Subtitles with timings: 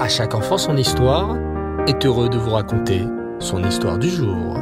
[0.00, 1.36] À chaque enfant son histoire
[1.86, 3.02] est heureux de vous raconter
[3.38, 4.56] son histoire du jour.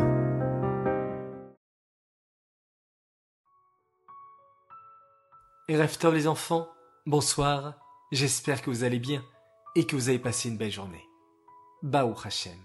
[5.69, 6.67] Et rêve les enfants,
[7.07, 7.75] bonsoir,
[8.11, 9.25] j'espère que vous allez bien
[9.77, 11.07] et que vous avez passé une belle journée.
[11.85, 12.59] Baou Hashem.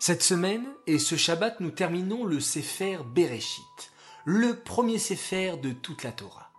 [0.00, 3.92] Cette semaine et ce Shabbat, nous terminons le Sefer Bereshit,
[4.24, 6.50] le premier Sefer de toute la Torah.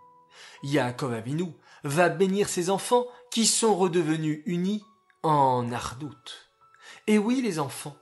[0.62, 1.52] Yaakov Avinu
[1.84, 4.82] va bénir ses enfants qui sont redevenus unis
[5.22, 6.48] en Ardout.
[7.06, 7.96] Et oui, les enfants,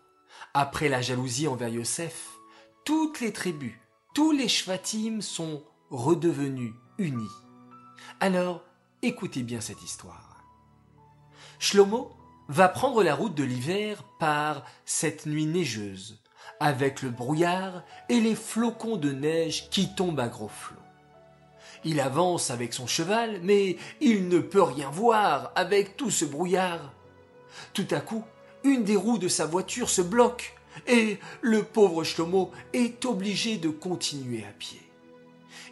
[0.54, 2.28] après la jalousie envers Yosef,
[2.84, 3.74] toutes les tribus,
[4.14, 7.30] tous les Shvatim sont redevenus unis.
[8.20, 8.62] Alors,
[9.02, 10.44] écoutez bien cette histoire.
[11.58, 12.10] Shlomo
[12.48, 16.22] va prendre la route de l'hiver par cette nuit neigeuse,
[16.60, 20.76] avec le brouillard et les flocons de neige qui tombent à gros flots.
[21.84, 26.92] Il avance avec son cheval, mais il ne peut rien voir avec tout ce brouillard.
[27.72, 28.24] Tout à coup,
[28.64, 30.54] une des roues de sa voiture se bloque
[30.86, 34.82] et le pauvre Shlomo est obligé de continuer à pied.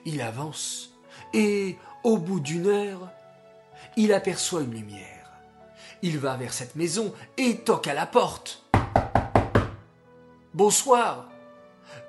[0.04, 0.94] Il avance
[1.34, 3.10] et au bout d'une heure,
[3.96, 5.32] il aperçoit une lumière.
[6.02, 8.64] Il va vers cette maison et toque à la porte.
[10.54, 11.28] Bonsoir.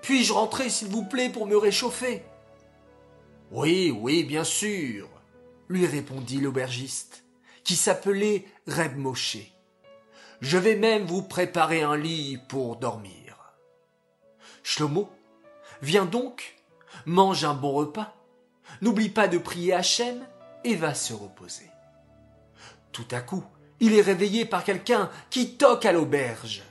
[0.02, 2.23] Puis-je rentrer, s'il vous plaît, pour me réchauffer
[3.52, 5.08] Oui, oui, bien sûr,
[5.70, 7.23] lui répondit l'aubergiste,
[7.64, 9.56] qui s'appelait Reb Moshe.
[10.39, 13.55] Je vais même vous préparer un lit pour dormir.
[14.61, 15.09] Shlomo,
[15.81, 16.55] viens donc,
[17.05, 18.13] mange un bon repas,
[18.81, 20.23] n'oublie pas de prier Hachem
[20.63, 21.71] et va se reposer.
[22.91, 23.43] Tout à coup,
[23.80, 26.63] il est réveillé par quelqu'un qui toque à l'auberge.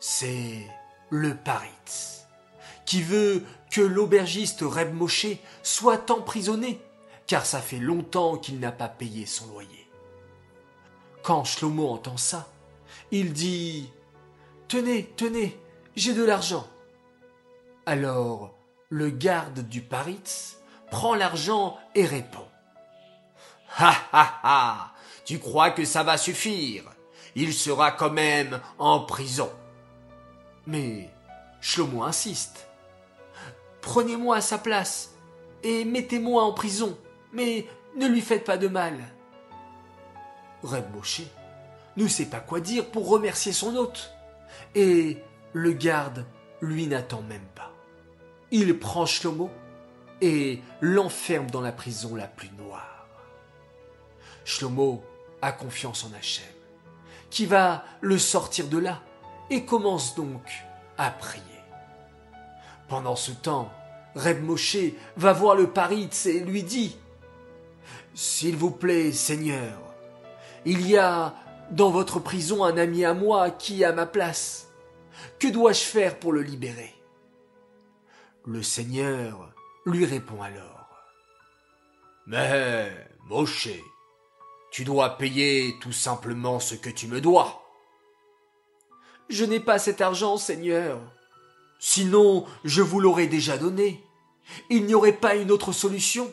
[0.00, 0.66] C'est
[1.08, 2.26] le Paritz,
[2.84, 6.80] qui veut que l'aubergiste Reb Moshe soit emprisonné,
[7.26, 9.87] car ça fait longtemps qu'il n'a pas payé son loyer.
[11.28, 12.48] Quand Shlomo entend ça,
[13.10, 13.92] il dit
[14.66, 15.60] Tenez, tenez,
[15.94, 16.66] j'ai de l'argent.
[17.84, 18.54] Alors
[18.88, 20.56] le garde du Paritz
[20.90, 22.48] prend l'argent et répond
[23.76, 24.94] Ha ha ha
[25.26, 26.84] Tu crois que ça va suffire?
[27.34, 29.50] Il sera quand même en prison.
[30.66, 31.10] Mais
[31.60, 32.70] Shlomo insiste.
[33.82, 35.10] Prenez-moi à sa place
[35.62, 36.96] et mettez-moi en prison,
[37.34, 37.66] mais
[37.96, 38.96] ne lui faites pas de mal.
[40.62, 40.84] Reb
[41.96, 44.12] ne sait pas quoi dire pour remercier son hôte.
[44.74, 45.18] Et
[45.52, 46.24] le garde,
[46.60, 47.72] lui, n'attend même pas.
[48.50, 49.50] Il prend Shlomo
[50.20, 53.06] et l'enferme dans la prison la plus noire.
[54.44, 55.04] Shlomo
[55.42, 56.44] a confiance en Hachem,
[57.30, 59.02] qui va le sortir de là
[59.50, 60.64] et commence donc
[60.96, 61.42] à prier.
[62.88, 63.70] Pendant ce temps,
[64.14, 64.78] Reb Moshe
[65.16, 66.96] va voir le Paritz et lui dit
[68.14, 69.87] S'il vous plaît, Seigneur,
[70.68, 71.34] il y a
[71.70, 74.68] dans votre prison un ami à moi qui est à ma place.
[75.38, 76.94] Que dois-je faire pour le libérer?
[78.44, 79.54] Le Seigneur
[79.86, 80.90] lui répond alors.
[82.26, 82.92] Mais,
[83.24, 83.70] Moshe,
[84.70, 87.62] tu dois payer tout simplement ce que tu me dois.
[89.30, 91.00] Je n'ai pas cet argent, Seigneur.
[91.78, 94.04] Sinon, je vous l'aurais déjà donné.
[94.68, 96.30] Il n'y aurait pas une autre solution.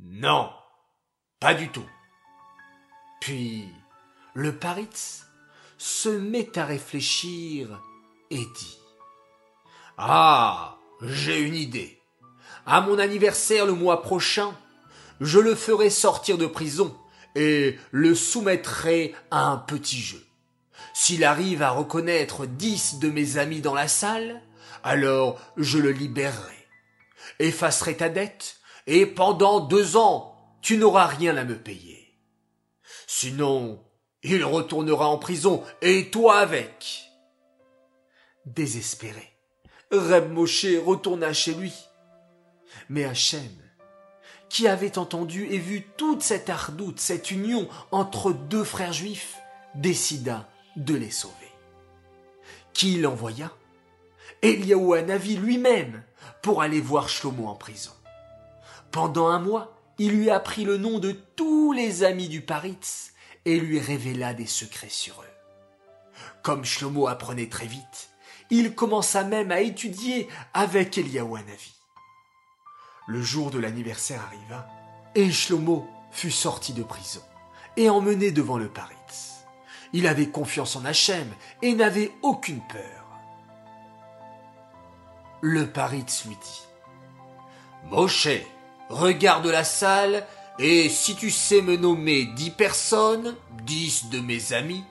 [0.00, 0.50] Non,
[1.38, 1.86] pas du tout.
[3.20, 3.68] Puis
[4.34, 5.26] le Paritz
[5.76, 7.80] se met à réfléchir
[8.30, 8.78] et dit
[9.96, 12.00] Ah, j'ai une idée.
[12.66, 14.54] À mon anniversaire le mois prochain,
[15.20, 16.96] je le ferai sortir de prison
[17.34, 20.24] et le soumettrai à un petit jeu.
[20.94, 24.42] S'il arrive à reconnaître dix de mes amis dans la salle,
[24.82, 26.66] alors je le libérerai,
[27.38, 28.56] effacerai ta dette,
[28.86, 32.07] et pendant deux ans, tu n'auras rien à me payer.
[33.10, 33.82] Sinon,
[34.22, 37.10] il retournera en prison, et toi avec.
[38.44, 39.32] Désespéré,
[39.90, 41.72] Reb Moshe retourna chez lui.
[42.90, 43.50] Mais Hachem,
[44.50, 49.38] qui avait entendu et vu toute cette ardoute, cette union entre deux frères juifs,
[49.74, 50.46] décida
[50.76, 51.34] de les sauver.
[52.74, 53.50] Qui l'envoya?
[54.42, 56.04] Eliaou Hanavi lui-même
[56.42, 57.92] pour aller voir Shlomo en prison.
[58.90, 63.12] Pendant un mois, il lui apprit le nom de tous les amis du Paritz
[63.44, 66.20] et lui révéla des secrets sur eux.
[66.42, 68.10] Comme Shlomo apprenait très vite,
[68.50, 71.74] il commença même à étudier avec Eliaou Hanavi.
[73.06, 74.68] Le jour de l'anniversaire arriva,
[75.14, 77.22] et Shlomo fut sorti de prison
[77.76, 79.44] et emmené devant le Paritz.
[79.92, 81.28] Il avait confiance en Hachem
[81.62, 83.04] et n'avait aucune peur.
[85.40, 86.62] Le Paritz lui dit
[87.84, 88.28] Moshe,
[88.88, 90.26] regarde la salle
[90.58, 94.82] Et si tu sais me nommer dix personnes, dix de mes amis,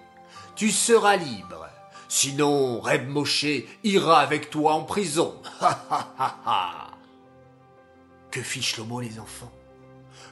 [0.55, 1.67] tu seras libre.
[2.07, 5.35] Sinon, Reb Moshe ira avec toi en prison.
[5.61, 6.87] Ha ha ha ha.
[8.31, 9.51] Que fit Shlomo les enfants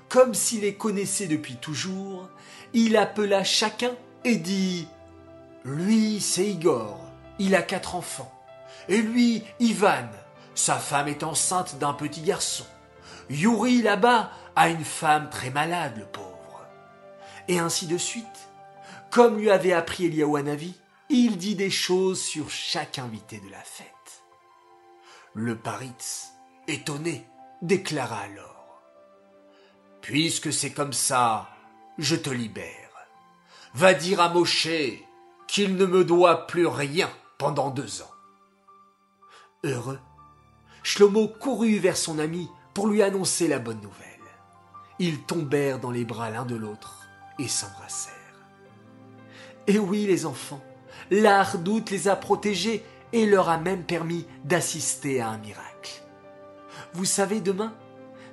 [0.07, 2.29] Comme s'il les connaissait depuis toujours,
[2.73, 3.91] il appela chacun
[4.23, 4.87] et dit
[5.65, 6.99] Lui, c'est Igor,
[7.39, 8.31] il a quatre enfants.
[8.87, 10.07] Et lui, Ivan,
[10.53, 12.65] sa femme est enceinte d'un petit garçon.
[13.29, 16.65] Yuri, là-bas, a une femme très malade, pauvre.
[17.47, 18.49] Et ainsi de suite.
[19.11, 20.75] Comme lui avait appris Eliaouanavi,
[21.09, 23.87] il dit des choses sur chaque invité de la fête.
[25.33, 26.31] Le Paritz,
[26.67, 27.27] étonné,
[27.61, 28.81] déclara alors
[30.01, 31.49] Puisque c'est comme ça,
[31.97, 32.89] je te libère.
[33.73, 34.67] Va dire à Moshe
[35.47, 38.11] qu'il ne me doit plus rien pendant deux ans.
[39.63, 39.99] Heureux,
[40.83, 44.05] Shlomo courut vers son ami pour lui annoncer la bonne nouvelle.
[44.99, 47.07] Ils tombèrent dans les bras l'un de l'autre
[47.39, 48.13] et s'embrassèrent.
[49.65, 50.61] Et oui, les enfants,
[51.09, 52.83] la hardoute les a protégés
[53.13, 56.03] et leur a même permis d'assister à un miracle.
[56.93, 57.73] Vous savez, demain,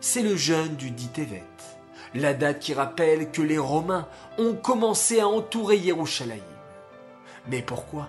[0.00, 1.45] c'est le jeûne du dit Tevet,
[2.15, 6.43] la date qui rappelle que les Romains ont commencé à entourer Yerushalayim.
[7.49, 8.09] Mais pourquoi?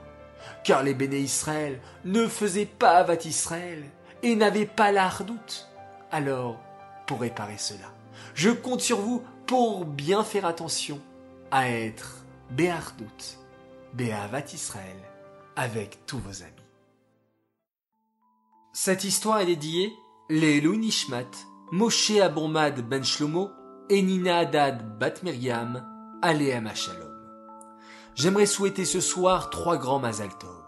[0.63, 3.83] Car les béné Israël ne faisaient pas Avat Israël
[4.23, 5.69] et n'avaient pas la hardoute.
[6.13, 6.59] Alors,
[7.07, 7.91] pour réparer cela,
[8.35, 11.01] je compte sur vous pour bien faire attention
[11.49, 13.39] à être Béhardout,
[13.95, 14.95] Béhavat Israël,
[15.55, 16.51] avec tous vos amis.
[18.73, 19.91] Cette histoire est dédiée
[20.29, 21.31] les Nishmat,
[21.71, 23.49] Moshe Abourmad Ben Shlomo
[23.89, 25.83] et Nina Haddad Bat Miriam,
[26.75, 27.11] Shalom.
[28.13, 30.61] J'aimerais souhaiter ce soir trois grands Mazal Tov.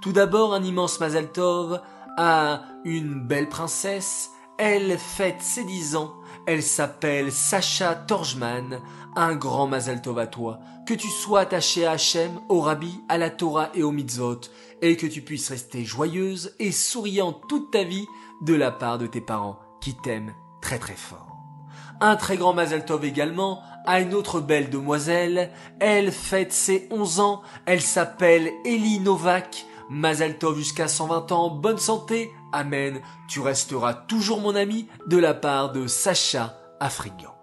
[0.00, 1.82] Tout d'abord, un immense Mazal Tov
[2.16, 4.30] à une belle princesse.
[4.58, 6.14] Elle fête ses dix ans.
[6.46, 8.80] Elle s'appelle Sacha Torjman.
[9.14, 10.60] Un grand Mazal Tov à toi.
[10.86, 14.40] Que tu sois attaché à Hachem, au Rabbi, à la Torah et au Mitzvot.
[14.80, 18.06] Et que tu puisses rester joyeuse et souriante toute ta vie
[18.42, 21.36] de la part de tes parents qui t'aiment très très fort.
[22.00, 25.50] Un très grand Mazel Tov également à une autre belle demoiselle.
[25.80, 27.42] Elle fête ses 11 ans.
[27.66, 29.66] Elle s'appelle Elie Novak.
[29.88, 31.50] Mazel Tov jusqu'à 120 ans.
[31.50, 32.32] Bonne santé.
[32.56, 33.02] Amen.
[33.28, 37.34] Tu resteras toujours mon ami de la part de Sacha Afrigan.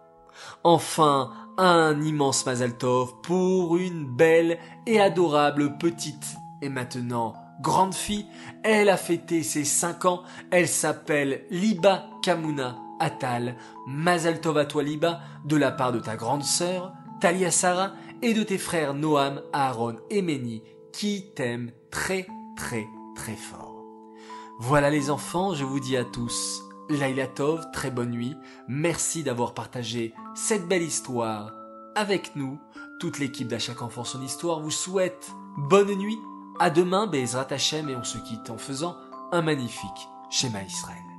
[0.64, 4.58] Enfin, un immense Mazel Tov pour une belle
[4.88, 8.26] et adorable petite et maintenant grande fille.
[8.64, 10.24] Elle a fêté ses 5 ans.
[10.50, 13.56] Elle s'appelle Liba Kamuna Atal.
[13.88, 17.94] Mazal Tov à toi Liba de la part de ta grande sœur Talia Sarah
[18.24, 22.26] et de tes frères Noam, Aaron et Meni qui t'aiment très
[22.58, 23.73] très très fort.
[24.60, 28.36] Voilà les enfants, je vous dis à tous Laila Tov, très bonne nuit.
[28.68, 31.54] Merci d'avoir partagé cette belle histoire
[31.96, 32.60] avec nous.
[33.00, 36.20] Toute l'équipe d'À chaque enfant son histoire vous souhaite bonne nuit.
[36.60, 38.96] À demain, Bezrat Hashem, et on se quitte en faisant
[39.32, 41.13] un magnifique schéma Israël.